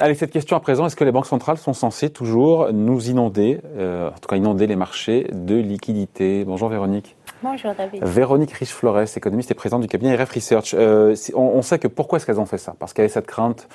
[0.00, 3.60] Allez, cette question à présent, est-ce que les banques centrales sont censées toujours nous inonder,
[3.76, 6.44] euh, en tout cas inonder les marchés de liquidités?
[6.44, 7.16] Bonjour Véronique.
[7.42, 8.04] Bonjour David.
[8.04, 10.74] Véronique Riche-Flores, économiste et présidente du cabinet RF Research.
[10.74, 12.76] Euh, on, sait que pourquoi est-ce qu'elles ont fait ça?
[12.78, 13.66] Parce qu'il y avait cette crainte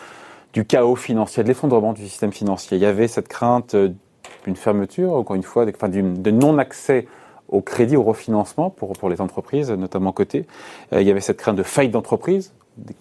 [0.53, 2.77] du chaos financier, de l'effondrement du système financier.
[2.77, 3.89] Il y avait cette crainte euh,
[4.45, 7.05] d'une fermeture, encore une fois, de non-accès
[7.49, 10.45] au crédit, au refinancement pour, pour les entreprises, notamment côté.
[10.93, 12.53] il y avait cette crainte de faillite d'entreprise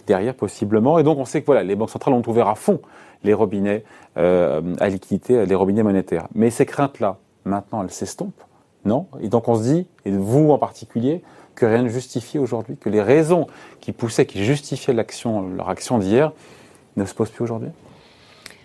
[0.06, 0.98] derrière possiblement.
[0.98, 2.80] Et donc on sait que voilà, les banques centrales ont ouvert à fond
[3.24, 3.84] les robinets
[4.16, 6.28] euh, à liquidité, les robinets monétaires.
[6.34, 8.42] Mais ces craintes-là, maintenant, elles s'estompent,
[8.84, 11.22] non Et donc on se dit, et vous en particulier,
[11.54, 13.46] que rien ne justifie aujourd'hui, que les raisons
[13.80, 16.32] qui poussaient, qui justifiaient l'action, leur action d'hier,
[16.96, 17.70] ne se posent plus aujourd'hui?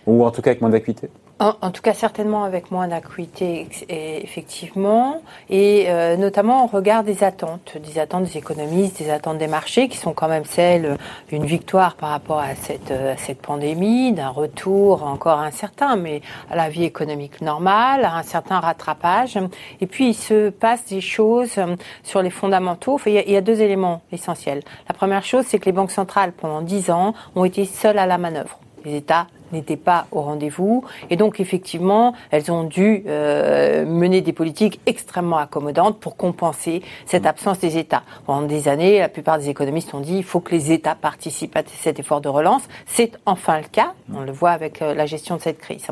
[0.06, 1.10] Ou en tout cas avec moins d'acuité?
[1.40, 7.76] En, tout cas, certainement avec moins d'acuité, effectivement, et euh, notamment au regard des attentes,
[7.78, 10.96] des attentes des économistes, des attentes des marchés, qui sont quand même celles
[11.28, 16.56] d'une victoire par rapport à cette, euh, cette pandémie, d'un retour encore incertain, mais à
[16.56, 19.38] la vie économique normale, à un certain rattrapage.
[19.80, 22.94] Et puis, il se passe des choses euh, sur les fondamentaux.
[22.94, 24.62] Enfin, il, y a, il y a deux éléments essentiels.
[24.88, 28.06] La première chose, c'est que les banques centrales, pendant dix ans, ont été seules à
[28.06, 28.58] la manœuvre.
[28.84, 30.84] Les États n'étaient pas au rendez-vous.
[31.10, 37.26] Et donc, effectivement, elles ont dû euh, mener des politiques extrêmement accommodantes pour compenser cette
[37.26, 38.02] absence des États.
[38.26, 41.56] Pendant des années, la plupart des économistes ont dit il faut que les États participent
[41.56, 42.62] à cet effort de relance.
[42.86, 43.92] C'est enfin le cas.
[44.14, 45.86] On le voit avec euh, la gestion de cette crise.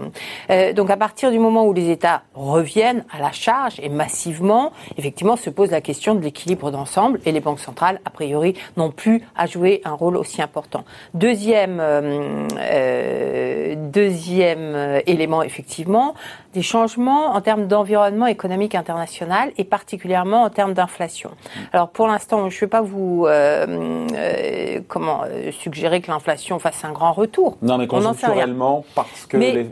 [0.50, 4.72] Euh, donc, à partir du moment où les États reviennent à la charge et massivement,
[4.96, 8.90] effectivement, se pose la question de l'équilibre d'ensemble et les banques centrales, a priori, n'ont
[8.90, 10.84] plus à jouer un rôle aussi important.
[11.14, 13.45] Deuxième euh, euh
[13.76, 16.14] deuxième euh, élément, effectivement,
[16.54, 21.30] des changements en termes d'environnement économique international et particulièrement en termes d'inflation.
[21.72, 25.22] Alors pour l'instant, je ne vais pas vous euh, euh, comment
[25.52, 27.56] suggérer que l'inflation fasse un grand retour.
[27.62, 29.70] Non, mais conjoncturellement, parce que les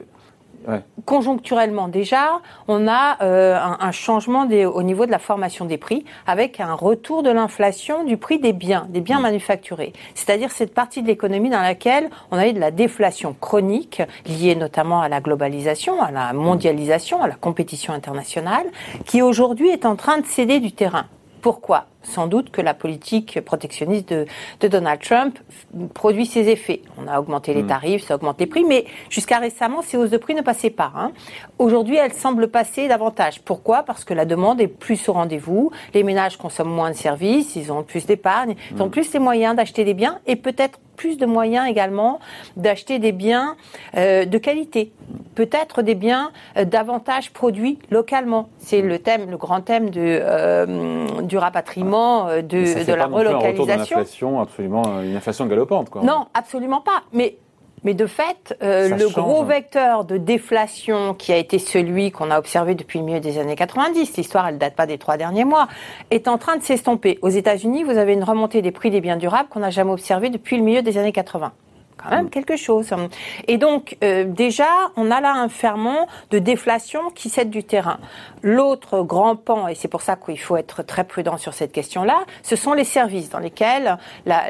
[1.05, 6.61] Conjoncturellement déjà, on a euh, un, changement au niveau de la formation des prix avec
[6.61, 9.23] un retour de l'inflation du prix des biens, des biens mm.
[9.23, 9.93] manufacturés.
[10.15, 14.55] C'est-à-dire cette partie de l'économie dans laquelle on a eu de la déflation chronique liée
[14.55, 18.67] notamment à la globalisation, à la mondialisation, à la compétition internationale,
[19.05, 21.07] qui aujourd'hui est en train de céder du terrain.
[21.43, 21.87] Pourquoi?
[22.05, 25.39] Sans doute que la politique protectionniste de, Donald Trump
[25.93, 26.83] produit ses effets.
[26.99, 27.69] On a augmenté les hmm.
[27.69, 30.93] tarifs, ça augmente les prix, mais jusqu'à récemment, ces hausses de prix ne passaient pas.
[30.97, 31.13] Hein.
[31.59, 33.41] Aujourd'hui, elles semblent passer davantage.
[33.43, 33.83] Pourquoi?
[33.83, 37.73] Parce que la demande est plus au rendez-vous, les ménages consomment moins de services, ils
[37.73, 38.91] ont plus d'épargne, ils ont hmm.
[38.91, 42.21] plus les moyens d'acheter des biens et peut-être plus de moyens également
[42.57, 43.57] d'acheter des biens
[43.97, 44.93] euh, de qualité,
[45.35, 48.49] peut-être des biens euh, davantage produits localement.
[48.59, 54.41] C'est le thème, le grand thème de, euh, du rapatriement euh, de, de la relocalisation.
[54.41, 55.91] absolument, euh, une inflation galopante.
[55.91, 56.03] Quoi.
[56.03, 57.03] Non, absolument pas.
[57.13, 57.37] Mais
[57.85, 62.39] mais de fait, euh, le gros vecteur de déflation qui a été celui qu'on a
[62.39, 65.69] observé depuis le milieu des années 90, l'histoire elle date pas des trois derniers mois,
[66.11, 67.19] est en train de s'estomper.
[67.21, 70.31] Aux États-Unis, vous avez une remontée des prix des biens durables qu'on n'a jamais observée
[70.31, 71.53] depuis le milieu des années 80
[72.05, 72.91] quand même quelque chose.
[73.49, 77.99] Et donc euh, déjà, on a là un ferment de déflation qui cède du terrain.
[78.43, 82.25] L'autre grand pan, et c'est pour ça qu'il faut être très prudent sur cette question-là,
[82.43, 83.99] ce sont les services dans lesquels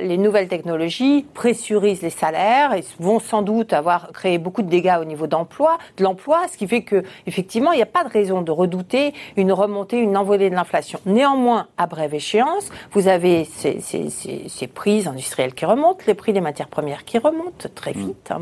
[0.03, 4.98] les nouvelles technologies pressurisent les salaires et vont sans doute avoir créé beaucoup de dégâts
[5.00, 8.09] au niveau d'emploi, de l'emploi, ce qui fait que effectivement, il n'y a pas de
[8.09, 10.98] raison de redouter une remontée, une envolée de l'inflation.
[11.06, 16.15] Néanmoins, à brève échéance, vous avez ces, ces, ces, ces prix industriels qui remontent, les
[16.15, 17.44] prix des matières premières qui remontent
[17.75, 18.06] très mm.
[18.06, 18.41] vite, hein.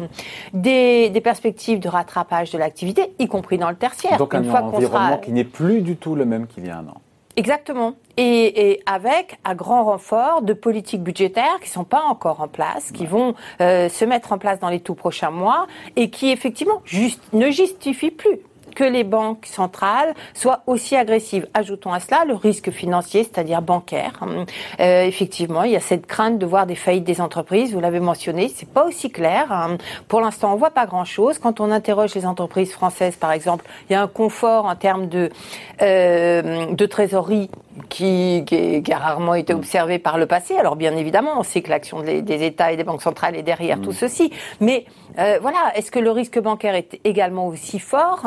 [0.53, 4.19] des, perspectives de rattrapage de l'activité, y compris dans le tertiaire.
[4.19, 7.01] Donc un environnement qui n'est plus du tout le même qu'il y a un an.
[7.37, 7.95] Exactement.
[8.19, 13.07] Et, avec un grand renfort de politiques budgétaires qui sont pas encore en place, qui
[13.07, 16.83] vont euh, se mettre en place dans les tout prochains mois et qui effectivement
[17.33, 18.39] ne justifient plus
[18.75, 21.47] que les banques centrales soient aussi agressives.
[21.55, 24.21] Ajoutons à cela le risque financier, c'est-à-dire bancaire.
[24.81, 27.73] Euh, effectivement, il y a cette crainte de voir des faillites des entreprises.
[27.73, 29.77] Vous l'avez mentionné, c'est pas aussi clair.
[30.09, 31.39] Pour l'instant, on voit pas grand-chose.
[31.39, 35.09] Quand on interroge les entreprises françaises, par exemple, il y a un confort en termes
[35.09, 35.31] de
[35.81, 37.51] euh, de trésorerie
[37.89, 40.57] qui, qui, a rarement été observé par le passé.
[40.57, 43.81] Alors bien évidemment, on sait que l'action des, États et des banques centrales est derrière
[43.81, 44.33] tout ceci.
[44.61, 44.85] Mais
[45.19, 48.27] euh, voilà, est-ce que le risque bancaire est également aussi fort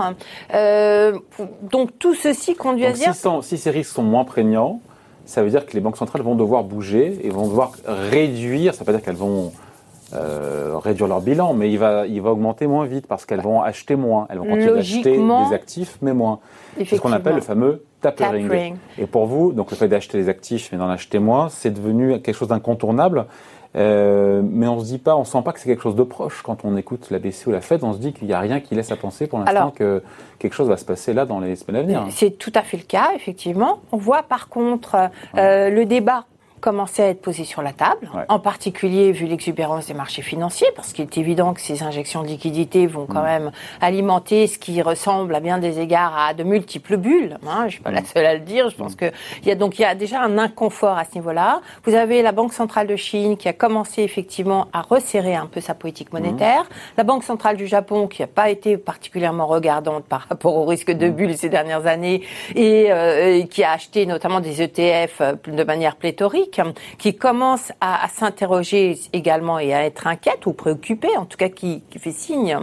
[0.54, 1.18] euh,
[1.62, 3.14] Donc tout ceci conduit à dire...
[3.14, 4.82] Si, si, ces risques sont moins prégnants,
[5.26, 8.80] ça veut dire que les banques centrales vont devoir bouger et vont devoir réduire, ça
[8.80, 9.52] veut pas dire qu'elles vont
[10.14, 13.62] euh, réduire leur bilan, mais il va, il va augmenter moins vite parce qu'elles vont
[13.62, 14.28] acheter moins.
[14.30, 16.40] Elles vont continuer d'acheter des actifs, mais moins.
[16.78, 18.76] C'est ce qu'on appelle le fameux tapering.
[18.98, 22.22] Et pour vous, donc le fait d'acheter des actifs mais d'en acheter moins, c'est devenu
[22.22, 23.26] quelque chose d'incontournable.
[23.76, 26.42] Euh, mais on se dit pas, on sent pas que c'est quelque chose de proche
[26.44, 27.84] quand on écoute la BCE ou la Fed.
[27.84, 30.02] On se dit qu'il n'y a rien qui laisse à penser pour l'instant que
[30.40, 32.06] quelque chose va se passer là dans les semaines à venir.
[32.12, 33.80] C'est tout à fait le cas, effectivement.
[33.92, 34.96] On voit par contre
[35.38, 36.26] euh, le débat
[36.62, 40.94] commencer à être posé sur la table, en particulier vu l'exubérance des marchés financiers, parce
[40.94, 43.26] qu'il est évident que ces injections de liquidités vont quand mm.
[43.26, 47.38] même alimenter ce qui ressemble à bien des égards à de multiples bulles.
[47.48, 48.06] Hein, je ne suis pas la mm.
[48.06, 48.70] seule à le dire.
[48.70, 48.98] Je pense mm.
[48.98, 49.06] que
[49.44, 51.62] il y a donc il y a déjà un inconfort à ce niveau-là.
[51.84, 55.62] Vous avez la Banque centrale de Chine qui a commencé effectivement à resserrer un peu
[55.62, 56.68] sa politique monétaire.
[56.98, 60.92] La Banque centrale du Japon qui n'a pas été particulièrement regardante par rapport au risque
[60.92, 62.22] de bulles ces dernières années
[62.56, 66.45] et, euh, et qui a acheté notamment des ETF euh, de manière pléthorique
[66.98, 71.84] qui commence à, s'interroger également et à être inquiète ou préoccupée, en tout cas qui,
[71.98, 72.58] fait signe,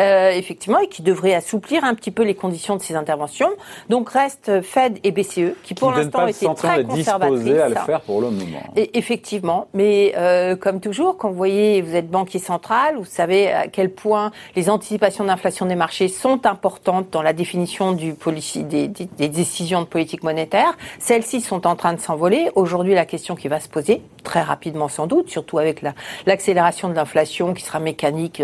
[0.00, 3.50] euh, effectivement, et qui devrait assouplir un petit peu les conditions de ces interventions.
[3.88, 7.58] Donc reste Fed et BCE, qui pour l'instant étaient très conservatrices.
[7.58, 8.62] à le faire pour le moment.
[8.76, 13.52] Et, effectivement, mais euh, comme toujours, quand vous voyez, vous êtes banquier central, vous savez
[13.52, 18.64] à quel point les anticipations d'inflation des marchés sont importantes dans la définition du policy,
[18.64, 20.76] des, des décisions de politique monétaire.
[20.98, 22.50] Celles-ci sont en train de s'envoler.
[22.54, 25.82] Aujourd'hui, la question qui va se poser très rapidement sans doute, surtout avec
[26.26, 28.42] l'accélération de l'inflation qui sera mécanique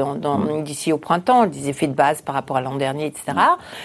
[0.62, 3.32] d'ici au printemps, des effets de base par rapport à l'an dernier, etc.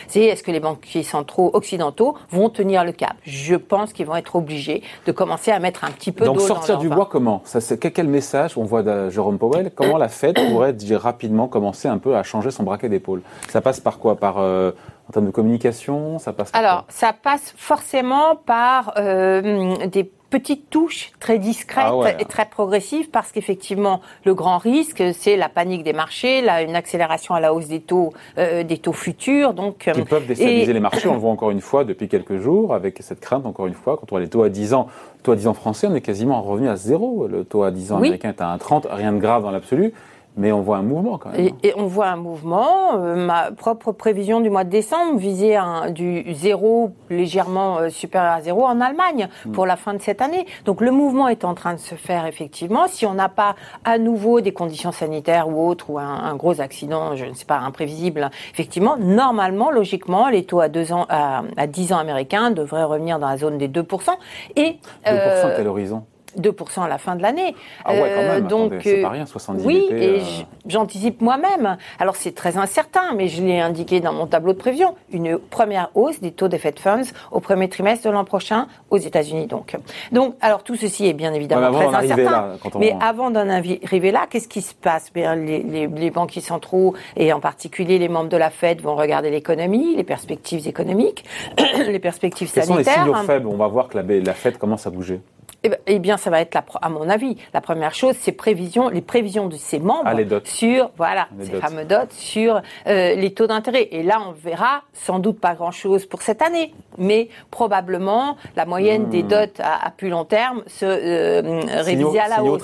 [0.07, 3.13] C'est est-ce que les banquiers centraux occidentaux vont tenir le cap?
[3.23, 6.41] Je pense qu'ils vont être obligés de commencer à mettre un petit peu d'eau Donc
[6.41, 7.41] sortir du bois comment?
[7.45, 9.71] Ça, Quel message on voit de Jérôme Powell?
[9.75, 13.21] Comment la Fed pourrait rapidement commencer un peu à changer son braquet d'épaule?
[13.49, 14.15] Ça passe par quoi?
[14.15, 14.71] Par euh,
[15.09, 21.11] en termes de communication, ça passe Alors, ça passe forcément par euh, des petite touche
[21.19, 25.93] très discrète ah et très progressive parce qu'effectivement le grand risque c'est la panique des
[25.93, 29.93] marchés, là une accélération à la hausse des taux euh, des taux futurs donc euh,
[29.93, 32.97] qui peuvent déstabiliser les marchés, on le voit encore une fois depuis quelques jours avec
[33.01, 34.87] cette crainte encore une fois quand on voit les taux à 10 ans,
[35.23, 37.91] taux à 10 ans français, on est quasiment revenu à zéro, le taux à 10
[37.91, 39.93] ans américain est à 1,30, rien de grave dans l'absolu.
[40.39, 41.51] Mais on voit un mouvement quand même.
[41.63, 42.97] Et, on voit un mouvement.
[42.97, 48.33] Euh, ma propre prévision du mois de décembre visait un, du zéro légèrement euh, supérieur
[48.33, 49.51] à zéro en Allemagne hmm.
[49.51, 50.45] pour la fin de cette année.
[50.63, 52.87] Donc le mouvement est en train de se faire effectivement.
[52.87, 57.17] Si on n'a pas à nouveau des conditions sanitaires ou autres ou un, gros accident,
[57.17, 61.91] je ne sais pas, imprévisible, effectivement, normalement, logiquement, les taux à, deux ans, à, 10
[61.91, 64.11] ans américains devraient revenir dans la zone des 2%.
[64.55, 64.77] Et, 2%
[65.07, 66.03] euh, quel horizon?
[66.37, 67.55] 2% à la fin de l'année.
[67.85, 68.45] Ah ouais, quand même.
[68.45, 70.23] Euh, donc, c'est pas euh, rien, 70 Oui, et euh.
[70.65, 71.77] j'anticipe moi-même.
[71.99, 74.95] Alors, c'est très incertain, mais je l'ai indiqué dans mon tableau de prévision.
[75.11, 78.97] Une première hausse des taux des Fed Funds au premier trimestre de l'an prochain aux
[78.97, 79.75] États-Unis, donc.
[80.11, 82.57] Donc, alors, tout ceci est bien évidemment très incertain.
[82.79, 85.11] Mais avant d'en arriver là, qu'est-ce qui se passe?
[85.13, 88.95] Bien, les, les, les banquiers centraux, et en particulier les membres de la Fed, vont
[88.95, 91.25] regarder l'économie, les perspectives économiques,
[91.77, 92.93] les perspectives Quels sanitaires.
[92.93, 93.47] Sont les signaux faibles?
[93.47, 95.21] On va voir que la, la Fed commence à bouger.
[95.63, 98.31] Eh, ben, eh, bien, ça va être, la, à mon avis, la première chose, c'est
[98.31, 103.33] prévision, les prévisions de ses membres ah, sur, voilà, ces fameux dots, sur euh, les
[103.33, 103.89] taux d'intérêt.
[103.91, 109.09] Et là, on verra sans doute pas grand-chose pour cette année, mais probablement la moyenne
[109.09, 109.27] des hmm.
[109.27, 112.63] dots à, plus long terme se euh, réviser à la hausse.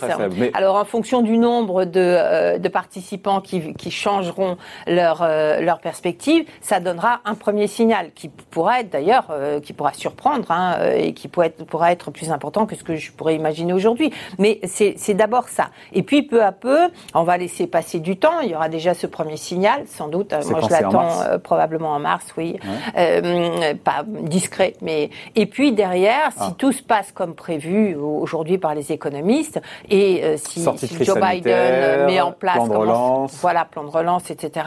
[0.53, 4.57] Alors, en fonction du nombre de, euh, de participants qui, qui, changeront
[4.87, 9.27] leur, euh, leur perspective, ça donnera un premier signal qui pourra être d'ailleurs,
[9.63, 12.95] qui pourra surprendre hein, et qui pourra être, pourra être plus important que ce que
[12.95, 14.11] je pourrais imaginer aujourd'hui.
[14.39, 15.69] Mais c'est d'abord ça.
[15.93, 18.39] Et puis peu à peu, on va laisser passer du temps.
[18.41, 20.33] Il y aura déjà ce premier signal, sans doute.
[20.49, 22.57] Moi, je l'attends euh, probablement en mars, oui.
[22.97, 26.53] Euh, pas discret, mais et puis derrière, si ah.
[26.57, 30.63] tout se passe comme prévu aujourd'hui par les économistes et euh, si,
[31.03, 33.37] Joe Biden met en place plan de relance.
[33.41, 34.65] voilà plan de relance, etc.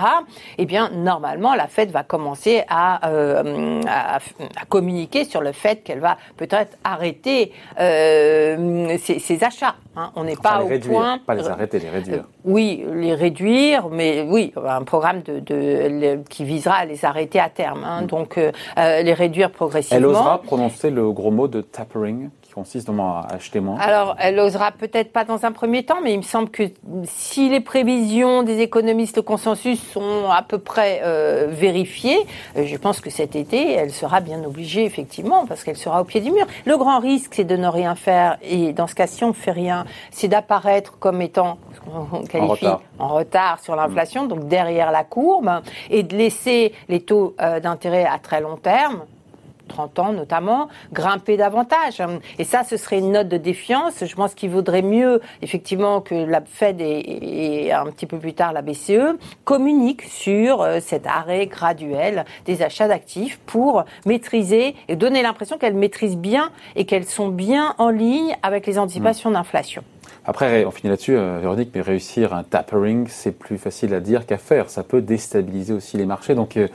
[0.59, 3.09] Eh bien, normalement, la Fed va commencer à,
[3.87, 4.19] à,
[4.69, 8.08] communiquer sur le fait qu'elle va peut-être arrêter euh,
[8.99, 9.75] ces, achats.
[9.97, 10.11] Hein.
[10.17, 11.19] On n'est pas au point.
[11.27, 12.19] Pas les arrêter, les réduire.
[12.19, 17.49] Euh, oui, les réduire, mais oui, un programme de, qui visera à les arrêter à
[17.49, 17.85] terme.
[17.85, 18.03] Hein.
[18.03, 18.07] Mm.
[18.07, 19.97] Donc, euh, les réduire progressivement.
[19.97, 22.31] Elle osera prononcer le gros mot de tapering?
[22.59, 23.79] Consiste à acheter moins.
[23.79, 26.65] Alors, elle n'osera peut-être pas dans un premier temps, mais il me semble que
[27.05, 32.19] si les prévisions des économistes, le consensus sont à peu près euh, vérifiées,
[32.57, 36.05] euh, je pense que cet été, elle sera bien obligée, effectivement, parce qu'elle sera au
[36.05, 36.47] pied du mur.
[36.67, 39.33] Le grand risque, c'est de ne rien faire, et dans ce cas, si on ne
[39.35, 41.59] fait rien, c'est d'apparaître comme étant,
[42.13, 42.67] on qualifie,
[42.99, 48.05] en retard, sur l'inflation, donc derrière la courbe, et de laisser les taux euh, d'intérêt
[48.05, 49.05] à très long terme
[49.69, 52.03] 30 ans notamment, grimper davantage.
[52.39, 54.05] Et ça, ce serait une note de défiance.
[54.05, 58.53] Je pense qu'il vaudrait mieux, effectivement, que la Fed et, un petit peu plus tard
[58.53, 65.23] la BCE communiquent sur euh, cet arrêt graduel des achats d'actifs pour maîtriser et donner
[65.23, 69.35] l'impression qu'elles maîtrisent bien et qu'elles sont bien en ligne avec les anticipations mmh.
[69.35, 69.85] d'inflation.
[70.25, 74.27] Après, on finit là-dessus, euh, Véronique, mais réussir un tapering, c'est plus facile à dire
[74.27, 74.69] qu'à faire.
[74.69, 76.35] Ça peut déstabiliser aussi les marchés.
[76.35, 76.69] Donc, euh,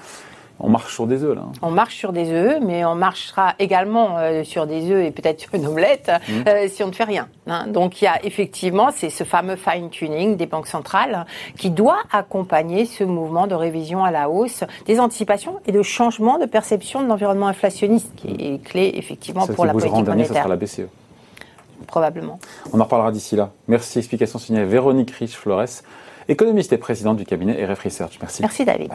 [0.60, 1.41] on marche sur des œufs, là.
[1.45, 1.51] Hein.
[1.62, 5.41] On marche sur des œufs, mais on marchera également euh, sur des œufs et peut-être
[5.41, 6.67] sur une omelette mmh.
[6.69, 7.27] si on ne fait rien.
[7.48, 7.67] Hein.
[7.67, 11.25] Donc, il y a effectivement, c'est ce fameux fine-tuning des banques centrales
[11.57, 16.39] qui doit accompagner ce mouvement de révision à la hausse des anticipations et de changement
[16.39, 20.27] de perception de l'environnement inflationniste qui est clé, effectivement, pour la politique monétaire.
[20.27, 20.88] Ça sera la BCE
[21.83, 22.39] probablement.
[22.72, 23.51] On en reparlera d'ici là.
[23.67, 24.00] Merci.
[24.00, 25.83] Explication signée Véronique Rich-Flores,
[26.27, 28.17] économiste et présidente du cabinet RF Research.
[28.22, 28.41] Merci.
[28.41, 28.91] Merci David.